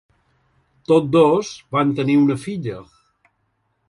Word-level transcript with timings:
Tots 0.91 1.11
dos 1.15 1.51
van 1.75 1.91
tenir 1.99 2.15
una 2.21 2.39
filla. 2.47 2.81